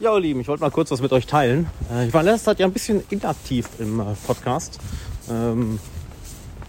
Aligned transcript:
Ja, 0.00 0.14
ihr 0.14 0.20
Lieben, 0.20 0.40
ich 0.40 0.48
wollte 0.48 0.62
mal 0.62 0.70
kurz 0.70 0.90
was 0.90 1.02
mit 1.02 1.12
euch 1.12 1.26
teilen. 1.26 1.66
Äh, 1.92 2.06
ich 2.06 2.14
war 2.14 2.22
letzter 2.22 2.52
Zeit 2.52 2.60
ja 2.60 2.64
ein 2.64 2.72
bisschen 2.72 3.02
inaktiv 3.10 3.68
im 3.78 4.00
äh, 4.00 4.04
Podcast. 4.26 4.78
Ähm, 5.30 5.78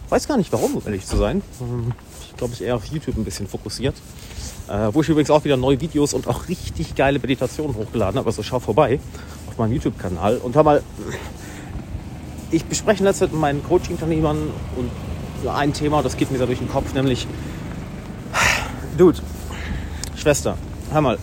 weiß 0.10 0.28
gar 0.28 0.36
nicht 0.36 0.52
warum, 0.52 0.76
um 0.76 0.82
ehrlich 0.84 1.06
zu 1.06 1.16
sein. 1.16 1.42
Ähm, 1.62 1.94
ich 2.30 2.36
glaube, 2.36 2.54
ich 2.54 2.62
eher 2.62 2.76
auf 2.76 2.84
YouTube 2.84 3.16
ein 3.16 3.24
bisschen 3.24 3.48
fokussiert. 3.48 3.96
Äh, 4.68 4.90
wo 4.92 5.02
ich 5.02 5.08
übrigens 5.08 5.32
auch 5.32 5.46
wieder 5.46 5.56
neue 5.56 5.80
Videos 5.80 6.14
und 6.14 6.28
auch 6.28 6.50
richtig 6.50 6.94
geile 6.96 7.20
Meditationen 7.20 7.78
hochgeladen 7.78 8.20
habe. 8.20 8.28
Also 8.28 8.44
schau 8.44 8.60
vorbei 8.60 9.00
auf 9.48 9.58
meinem 9.58 9.72
YouTube-Kanal. 9.72 10.36
Und 10.36 10.58
hör 10.58 10.64
mal, 10.64 10.84
ich 12.52 12.66
bespreche 12.66 13.00
in 13.00 13.06
letzter 13.06 13.28
Zeit 13.28 13.32
mit 13.32 13.40
meinen 13.40 13.64
Coaching-Unternehmern 13.64 14.50
und 14.76 15.50
ein 15.50 15.72
Thema, 15.72 16.04
das 16.04 16.18
geht 16.18 16.32
mir 16.32 16.38
da 16.38 16.48
durch 16.48 16.60
den 16.60 16.70
Kopf, 16.70 16.94
nämlich, 16.94 17.28
Dude, 18.98 19.20
Schwester, 20.18 20.58
hör 20.92 21.00
mal, 21.00 21.18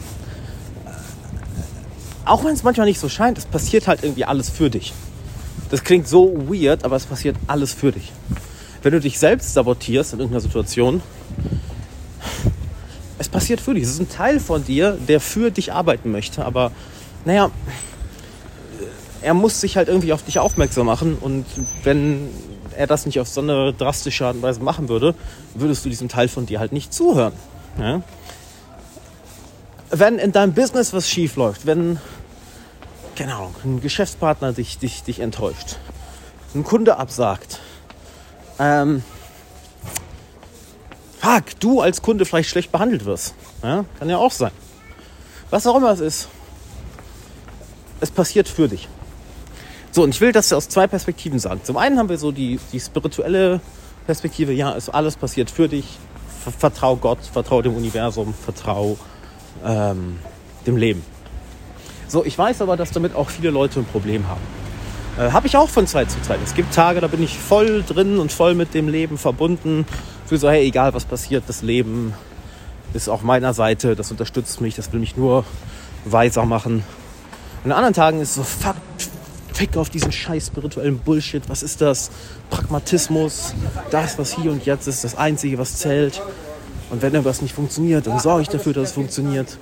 auch 2.29 2.45
wenn 2.45 2.53
es 2.53 2.63
manchmal 2.63 2.87
nicht 2.87 3.01
so 3.01 3.09
scheint, 3.09 3.39
es 3.39 3.47
passiert 3.47 3.89
halt 3.89 4.03
irgendwie 4.03 4.25
alles 4.25 4.51
für 4.51 4.71
dich. 4.71 4.93
Das 5.71 5.85
klingt 5.85 6.09
so 6.09 6.35
weird, 6.49 6.85
aber 6.85 6.97
es 6.97 7.07
passiert 7.07 7.37
alles 7.47 7.73
für 7.73 7.93
dich. 7.93 8.13
Wenn 8.83 8.93
du 8.93 9.01
dich 9.01 9.19
selbst 9.19 9.55
sabotierst 9.55 10.13
in 10.13 10.21
irgendeiner 10.21 10.41
Situation, 10.41 11.03
es 13.19 13.29
passiert 13.29 13.61
für 13.61 13.75
dich. 13.75 13.83
Es 13.83 13.91
ist 13.91 14.01
ein 14.01 14.09
Teil 14.09 14.41
von 14.41 14.65
dir, 14.65 14.97
der 15.09 15.21
für 15.21 15.51
dich 15.51 15.73
arbeiten 15.73 16.13
möchte. 16.13 16.45
Aber 16.45 16.71
naja, 17.25 17.51
er 19.23 19.35
muss 19.35 19.61
sich 19.61 19.77
halt 19.77 19.89
irgendwie 19.89 20.13
auf 20.13 20.23
dich 20.23 20.39
aufmerksam 20.39 20.87
machen. 20.87 21.17
Und 21.21 21.45
wenn 21.83 22.29
er 22.77 22.87
das 22.87 23.07
nicht 23.07 23.19
auf 23.19 23.29
so 23.29 23.41
eine 23.41 23.73
drastische 23.73 24.25
Art 24.25 24.37
und 24.37 24.43
Weise 24.43 24.61
machen 24.61 24.89
würde, 24.89 25.15
würdest 25.55 25.85
du 25.85 25.89
diesem 25.89 26.09
Teil 26.09 26.29
von 26.29 26.47
dir 26.47 26.61
halt 26.61 26.73
nicht 26.73 26.95
zuhören. 26.95 27.33
Ja? 27.79 28.03
Wenn 29.91 30.19
in 30.19 30.33
deinem 30.33 30.53
Business 30.53 30.93
was 30.93 31.09
schief 31.09 31.37
läuft, 31.37 31.67
wenn 31.67 31.99
keine 33.19 33.35
Ahnung, 33.35 33.55
ein 33.65 33.81
Geschäftspartner 33.81 34.53
dich, 34.53 34.79
dich, 34.79 35.03
dich 35.03 35.19
enttäuscht, 35.19 35.77
ein 36.55 36.63
Kunde 36.63 36.99
absagt, 36.99 37.59
ähm, 38.61 39.03
fuck, 41.19 41.59
du 41.59 41.81
als 41.81 42.01
Kunde 42.01 42.25
vielleicht 42.25 42.49
schlecht 42.49 42.71
behandelt 42.71 43.05
wirst. 43.07 43.35
Ja, 43.65 43.85
kann 43.99 44.09
ja 44.09 44.19
auch 44.19 44.31
sein. 44.31 44.53
Was 45.51 45.67
auch 45.67 45.77
immer 45.77 45.91
es 45.91 45.99
ist, 45.99 46.29
es 48.01 48.13
passiert 48.13 48.47
für 48.47 48.69
dich. 48.69 48.89
So, 49.91 50.05
und 50.05 50.11
ich 50.11 50.21
will 50.21 50.31
das 50.31 50.53
aus 50.53 50.69
zwei 50.69 50.87
Perspektiven 50.87 51.41
sagen. 51.41 51.61
Zum 51.65 51.77
einen 51.77 51.99
haben 51.99 52.09
wir 52.09 52.19
so 52.19 52.31
die, 52.31 52.61
die 52.73 52.79
spirituelle 52.79 53.61
Perspektive, 54.07 54.53
ja, 54.53 54.77
es 54.77 54.89
alles 54.89 55.17
passiert 55.17 55.51
für 55.51 55.69
dich. 55.69 55.99
Vertrau 56.57 56.95
Gott, 56.95 57.19
vertrau 57.33 57.63
dem 57.63 57.75
Universum, 57.75 58.33
vertrau 58.33 58.97
ähm, 59.65 60.21
dem 60.67 60.77
Leben. 60.77 61.18
So, 62.09 62.25
ich 62.25 62.37
weiß 62.39 62.63
aber, 62.63 62.79
dass 62.79 62.91
damit 62.91 63.15
auch 63.15 63.29
viele 63.29 63.51
Leute 63.51 63.81
ein 63.81 63.85
Problem 63.85 64.27
haben. 64.29 64.41
Äh, 65.19 65.31
Habe 65.33 65.47
ich 65.47 65.57
auch 65.59 65.69
von 65.69 65.87
Zeit 65.87 66.11
zu 66.11 66.21
Zeit. 66.23 66.39
Es 66.43 66.55
gibt 66.55 66.75
Tage, 66.75 67.01
da 67.01 67.07
bin 67.07 67.23
ich 67.23 67.39
voll 67.39 67.83
drin 67.83 68.19
und 68.19 68.33
voll 68.33 68.55
mit 68.55 68.73
dem 68.73 68.89
Leben 68.89 69.19
verbunden. 69.19 69.85
Für 70.27 70.39
so, 70.39 70.49
hey, 70.49 70.67
egal 70.67 70.95
was 70.95 71.05
passiert, 71.05 71.45
das 71.47 71.61
Leben 71.63 72.15
ist 72.95 73.11
auf 73.11 73.23
meiner 73.23 73.53
Seite, 73.53 73.95
das 73.95 74.11
unterstützt 74.11 74.63
mich, 74.63 74.75
das 74.75 74.91
will 74.93 75.01
mich 75.01 75.17
nur 75.17 75.45
weiser 76.07 76.47
machen. 76.47 76.83
Und 77.65 77.73
an 77.73 77.77
anderen 77.77 77.95
Tagen 77.95 78.21
ist 78.23 78.31
es 78.31 78.35
so, 78.37 78.43
fuck, 78.43 78.77
fick 79.53 79.77
auf 79.77 79.91
diesen 79.91 80.11
scheiß 80.11 80.47
spirituellen 80.47 80.99
Bullshit. 80.99 81.47
Was 81.49 81.63
ist 81.63 81.83
das? 81.83 82.11
Pragmatismus, 82.49 83.55
das, 83.91 84.19
was 84.19 84.35
hier 84.35 84.51
und 84.51 84.65
jetzt 84.65 84.87
ist, 84.87 85.05
das 85.05 85.15
Einzige, 85.15 85.59
was 85.59 85.77
zählt. 85.77 86.23
Und 86.89 87.03
wenn 87.03 87.13
irgendwas 87.13 87.43
nicht 87.43 87.55
funktioniert, 87.55 88.07
dann 88.07 88.19
sorge 88.19 88.43
ich 88.43 88.49
dafür, 88.49 88.73
dass 88.73 88.91
es 88.91 88.93
funktioniert. 88.93 89.59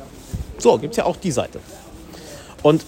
So, 0.59 0.79
gibt 0.79 0.93
es 0.93 0.99
ja 0.99 1.05
auch 1.05 1.17
die 1.17 1.33
Seite. 1.33 1.59
Und 2.67 2.85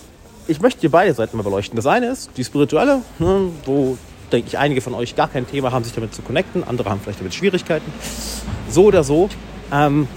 ich 0.49 0.61
möchte 0.61 0.81
dir 0.81 0.91
beide 0.91 1.15
Seiten 1.15 1.37
mal 1.37 1.45
beleuchten. 1.45 1.77
Das 1.77 1.87
eine 1.87 2.07
ist 2.07 2.31
die 2.37 2.43
spirituelle, 2.43 3.01
ne, 3.21 3.49
wo, 3.65 3.97
denke 4.33 4.49
ich, 4.49 4.59
einige 4.59 4.81
von 4.81 4.93
euch 4.93 5.15
gar 5.15 5.29
kein 5.29 5.47
Thema 5.47 5.71
haben, 5.71 5.85
sich 5.85 5.93
damit 5.93 6.13
zu 6.13 6.21
connecten. 6.23 6.65
Andere 6.65 6.91
haben 6.91 7.01
vielleicht 7.01 7.21
damit 7.21 7.33
Schwierigkeiten. 7.33 7.93
So 8.69 8.87
oder 8.87 9.05
so, 9.05 9.29
ähm, 9.71 10.09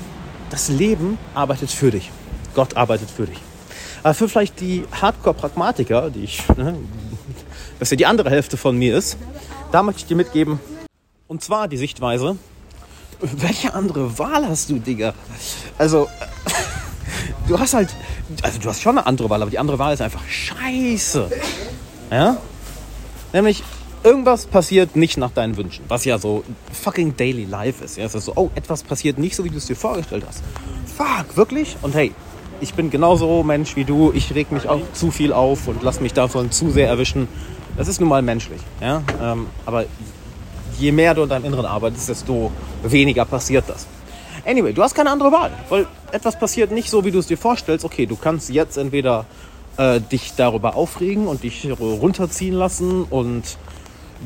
das 0.50 0.70
Leben 0.70 1.20
arbeitet 1.36 1.70
für 1.70 1.92
dich. 1.92 2.10
Gott 2.56 2.76
arbeitet 2.76 3.12
für 3.12 3.28
dich. 3.28 3.38
Aber 4.02 4.16
für 4.16 4.28
vielleicht 4.28 4.60
die 4.62 4.84
Hardcore-Pragmatiker, 5.00 6.10
die 6.10 6.24
ich, 6.24 6.42
ne, 6.58 6.76
was 7.78 7.92
ja 7.92 7.98
die 7.98 8.08
andere 8.08 8.32
Hälfte 8.32 8.58
von 8.58 8.76
mir 8.76 8.98
ist, 8.98 9.16
da 9.72 9.84
möchte 9.84 10.02
ich 10.02 10.08
dir 10.08 10.18
mitgeben, 10.18 10.60
und 11.28 11.44
zwar 11.44 11.68
die 11.68 11.78
Sichtweise, 11.78 12.36
welche 13.22 13.76
andere 13.76 14.18
Wahl 14.18 14.48
hast 14.48 14.72
du, 14.72 14.80
Digga? 14.80 15.14
Also, 15.78 16.08
du 17.52 17.60
hast 17.60 17.74
halt, 17.74 17.90
also 18.44 18.60
du 18.60 18.70
hast 18.70 18.82
schon 18.82 18.98
eine 18.98 19.06
andere 19.06 19.30
Wahl, 19.30 19.42
aber 19.42 19.52
die 19.52 19.60
andere 19.60 19.78
Wahl 19.78 19.94
ist 19.94 20.02
einfach 20.02 20.24
scheiße. 20.28 21.30
Ja? 22.10 22.38
Nämlich, 23.34 23.64
irgendwas 24.04 24.46
passiert 24.46 24.96
nicht 24.96 25.18
nach 25.18 25.32
deinen 25.32 25.58
Wünschen, 25.58 25.84
was 25.88 26.06
ja 26.06 26.18
so 26.18 26.44
fucking 26.72 27.18
daily 27.18 27.44
life 27.44 27.84
ist. 27.84 27.98
Ja? 27.98 28.06
Es 28.06 28.16
ist 28.16 28.26
so, 28.26 28.34
oh, 28.36 28.50
etwas 28.56 28.84
passiert 28.84 29.18
nicht 29.18 29.36
so, 29.36 29.44
wie 29.44 29.50
du 29.50 29.58
es 29.58 29.66
dir 29.66 29.76
vorgestellt 29.76 30.24
hast. 30.26 30.42
Fuck, 30.96 31.36
wirklich? 31.36 31.76
Und 31.82 31.94
hey, 31.94 32.14
ich 32.62 32.74
bin 32.74 32.90
genauso 32.90 33.44
Mensch 33.44 33.76
wie 33.76 33.84
du. 33.84 34.12
Ich 34.14 34.34
reg 34.34 34.52
mich 34.52 34.70
auch 34.70 34.82
zu 34.94 35.12
viel 35.12 35.34
auf 35.34 35.68
und 35.68 35.84
lass 35.84 36.00
mich 36.00 36.14
davon 36.14 36.52
zu 36.52 36.72
sehr 36.72 36.88
erwischen. 36.88 37.28
Das 37.76 37.88
ist 37.88 38.00
nun 38.00 38.10
mal 38.10 38.22
menschlich. 38.22 38.62
Ja? 38.80 39.04
Ähm, 39.22 39.48
aber 39.66 39.86
je 40.80 40.92
mehr 40.92 41.14
du 41.14 41.24
in 41.24 41.30
deinem 41.30 41.46
Inneren 41.46 41.66
arbeitest, 41.66 42.08
desto 42.08 42.52
weniger 42.84 43.26
passiert 43.26 43.66
das. 43.68 43.88
Anyway, 44.46 44.74
du 44.74 44.82
hast 44.82 44.96
keine 44.96 45.12
andere 45.12 45.32
Wahl, 45.32 45.52
weil 45.70 45.88
etwas 46.12 46.38
passiert 46.38 46.72
nicht 46.72 46.90
so, 46.90 47.06
wie 47.06 47.12
du 47.12 47.20
es 47.20 47.28
dir 47.28 47.38
vorstellst. 47.38 47.86
Okay, 47.86 48.06
du 48.06 48.16
kannst 48.16 48.50
jetzt 48.50 48.78
entweder 48.78 49.26
äh, 49.78 50.00
dich 50.00 50.34
darüber 50.36 50.76
aufregen 50.76 51.28
und 51.28 51.44
dich 51.44 51.68
runterziehen 51.80 52.56
lassen 52.56 53.04
und 53.04 53.44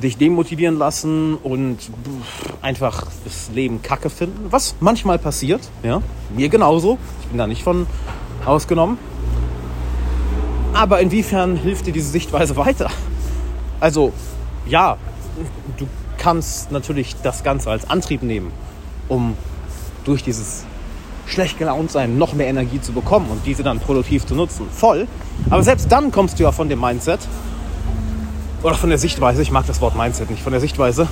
dich 0.01 0.17
demotivieren 0.17 0.77
lassen 0.77 1.35
und 1.35 1.77
einfach 2.61 3.07
das 3.23 3.49
Leben 3.53 3.81
kacke 3.81 4.09
finden, 4.09 4.47
was 4.51 4.75
manchmal 4.79 5.17
passiert, 5.17 5.61
ja, 5.83 6.01
mir 6.35 6.49
genauso, 6.49 6.97
ich 7.21 7.27
bin 7.27 7.37
da 7.37 7.47
nicht 7.47 7.63
von 7.63 7.87
ausgenommen. 8.45 8.97
Aber 10.73 10.99
inwiefern 10.99 11.55
hilft 11.55 11.87
dir 11.87 11.93
diese 11.93 12.09
Sichtweise 12.09 12.55
weiter? 12.57 12.89
Also, 13.79 14.11
ja, 14.67 14.97
du 15.77 15.87
kannst 16.17 16.71
natürlich 16.71 17.15
das 17.23 17.43
Ganze 17.43 17.69
als 17.69 17.89
Antrieb 17.89 18.23
nehmen, 18.23 18.51
um 19.07 19.37
durch 20.05 20.23
dieses 20.23 20.63
schlecht 21.27 21.57
gelaunt 21.57 21.91
sein 21.91 22.17
noch 22.17 22.33
mehr 22.33 22.47
Energie 22.47 22.79
zu 22.79 22.93
bekommen 22.93 23.27
und 23.29 23.45
diese 23.45 23.63
dann 23.63 23.79
produktiv 23.79 24.25
zu 24.25 24.35
nutzen. 24.35 24.67
Voll. 24.71 25.07
Aber 25.49 25.63
selbst 25.63 25.91
dann 25.91 26.11
kommst 26.11 26.39
du 26.39 26.43
ja 26.43 26.51
von 26.51 26.69
dem 26.69 26.79
Mindset 26.79 27.19
oder 28.63 28.75
von 28.75 28.89
der 28.89 28.99
Sichtweise, 28.99 29.41
ich 29.41 29.51
mag 29.51 29.65
das 29.67 29.81
Wort 29.81 29.95
Mindset 29.95 30.29
nicht, 30.29 30.41
von 30.41 30.51
der 30.51 30.61
Sichtweise, 30.61 31.07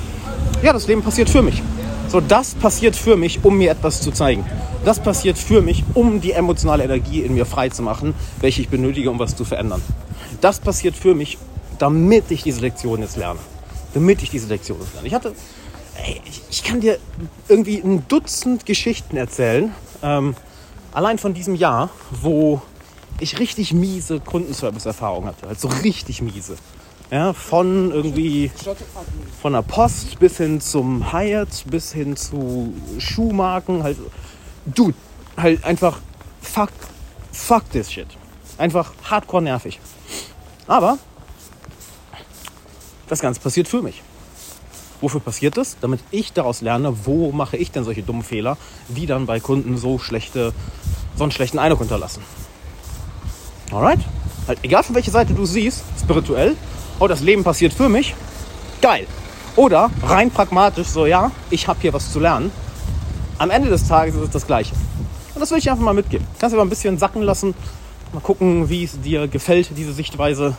ja, 0.62 0.72
das 0.72 0.88
Leben 0.88 1.02
passiert 1.02 1.30
für 1.30 1.42
mich. 1.42 1.62
So, 2.08 2.22
das 2.22 2.54
passiert 2.56 2.96
für 2.96 3.18
mich, 3.18 3.44
um 3.44 3.58
mir 3.58 3.72
etwas 3.72 4.02
zu 4.02 4.12
zeigen. 4.12 4.46
Das 4.86 5.00
passiert 5.00 5.38
für 5.38 5.62
mich, 5.62 5.84
um 5.94 6.22
die 6.22 6.34
emotionale 6.34 6.84
Energie 6.84 7.22
in 7.22 7.34
mir 7.34 7.46
frei 7.46 7.70
zu 7.70 7.82
machen, 7.82 8.14
welche 8.40 8.62
ich 8.62 8.70
benötige, 8.70 9.10
um 9.10 9.18
was 9.18 9.36
zu 9.36 9.46
verändern. 9.46 9.82
Das 10.42 10.60
passiert 10.60 10.96
für 10.96 11.16
mich, 11.16 11.38
damit 11.80 12.30
ich 12.30 12.44
diese 12.44 12.62
Lektion 12.62 13.02
jetzt 13.02 13.18
lerne. 13.18 13.40
Damit 13.94 14.22
ich 14.22 14.30
diese 14.30 14.48
Lektion 14.48 14.78
jetzt 14.80 14.94
lerne. 14.94 15.08
Ich 15.08 15.14
hatte, 15.14 15.34
ich 16.50 16.64
kann 16.64 16.82
dir 16.82 17.00
irgendwie 17.48 17.80
ein 17.80 18.08
Dutzend 18.08 18.66
Geschichten 18.66 19.18
erzählen, 19.18 19.74
ähm, 20.02 20.36
allein 20.92 21.18
von 21.18 21.34
diesem 21.34 21.56
Jahr, 21.56 21.90
wo 22.12 22.62
ich 23.20 23.40
richtig 23.40 23.74
miese 23.74 24.20
Kundenservice-Erfahrungen 24.20 25.28
hatte. 25.28 25.48
Also 25.48 25.68
richtig 25.84 26.22
miese. 26.22 26.56
Ja, 27.12 27.34
von 27.34 27.92
irgendwie 27.92 28.52
von 29.42 29.54
der 29.54 29.62
Post 29.62 30.18
bis 30.20 30.38
hin 30.38 30.60
zum 30.62 31.14
Hyatt, 31.14 31.64
bis 31.68 31.94
hin 31.94 32.16
zu 32.16 32.74
Schuhmarken. 32.98 33.84
Halt, 33.84 33.98
dude, 34.66 34.96
halt 35.38 35.64
einfach 35.64 36.00
fuck, 36.42 36.72
fuck 37.32 37.70
this 37.72 37.92
shit. 37.92 38.08
Einfach 38.58 38.94
hardcore 39.04 39.44
nervig. 39.44 39.80
Aber 40.66 40.98
das 43.08 43.20
Ganze 43.20 43.40
passiert 43.40 43.68
für 43.68 43.82
mich. 43.82 44.02
Wofür 45.04 45.20
passiert 45.20 45.58
das? 45.58 45.76
Damit 45.82 46.00
ich 46.12 46.32
daraus 46.32 46.62
lerne, 46.62 47.06
wo 47.06 47.34
mache 47.34 47.58
ich 47.58 47.72
denn 47.72 47.84
solche 47.84 48.04
dummen 48.04 48.24
Fehler, 48.24 48.56
die 48.88 49.06
dann 49.06 49.26
bei 49.26 49.42
Kunden 49.42 49.78
so 49.78 50.00
schlechte, 50.00 50.54
so 51.18 51.24
einen 51.24 51.32
schlechten 51.34 51.60
Eindruck 51.60 51.82
hinterlassen. 51.82 52.24
Alright? 53.74 54.00
Halt, 54.48 54.60
egal 54.62 54.82
von 54.82 54.96
welcher 54.96 55.12
Seite 55.12 55.34
du 55.34 55.46
siehst, 55.46 55.84
spirituell, 56.00 56.56
oh, 57.00 57.08
das 57.08 57.20
Leben 57.20 57.44
passiert 57.44 57.74
für 57.74 57.90
mich, 57.90 58.16
geil. 58.82 59.06
Oder 59.58 59.92
rein 60.04 60.32
pragmatisch, 60.32 60.88
so 60.88 61.06
ja, 61.06 61.32
ich 61.50 61.68
habe 61.68 61.82
hier 61.82 61.92
was 61.92 62.14
zu 62.14 62.22
lernen. 62.22 62.50
Am 63.40 63.50
Ende 63.50 63.70
des 63.70 63.86
Tages 63.86 64.16
ist 64.16 64.22
es 64.22 64.30
das 64.30 64.48
Gleiche. 64.48 64.74
Und 65.36 65.42
das 65.42 65.52
will 65.52 65.58
ich 65.58 65.70
einfach 65.70 65.84
mal 65.84 65.94
mitgeben. 65.94 66.26
Kannst 66.40 66.54
du 66.54 66.58
mal 66.58 66.64
ein 66.64 66.70
bisschen 66.70 66.98
sacken 66.98 67.24
lassen, 67.24 67.56
mal 68.14 68.22
gucken, 68.22 68.70
wie 68.70 68.86
es 68.86 69.02
dir 69.02 69.28
gefällt, 69.28 69.72
diese 69.76 69.92
Sichtweise. 69.92 70.56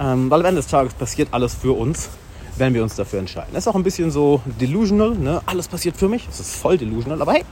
Ähm, 0.00 0.30
weil 0.30 0.40
am 0.40 0.46
Ende 0.46 0.62
des 0.62 0.70
Tages 0.70 0.94
passiert 0.94 1.28
alles 1.32 1.54
für 1.54 1.76
uns, 1.76 2.08
wenn 2.58 2.74
wir 2.74 2.82
uns 2.82 2.96
dafür 2.96 3.18
entscheiden. 3.18 3.50
Das 3.52 3.64
ist 3.64 3.68
auch 3.68 3.74
ein 3.74 3.82
bisschen 3.82 4.10
so 4.10 4.40
delusional, 4.60 5.10
ne? 5.14 5.40
alles 5.46 5.68
passiert 5.68 5.96
für 5.96 6.08
mich. 6.08 6.26
Es 6.28 6.40
ist 6.40 6.56
voll 6.56 6.78
delusional, 6.78 7.20
aber 7.20 7.32
hey, 7.34 7.44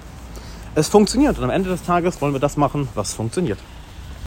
es 0.74 0.88
funktioniert. 0.88 1.38
Und 1.38 1.44
am 1.44 1.50
Ende 1.50 1.70
des 1.70 1.82
Tages 1.82 2.20
wollen 2.20 2.32
wir 2.32 2.40
das 2.40 2.56
machen, 2.56 2.88
was 2.94 3.14
funktioniert. 3.14 3.58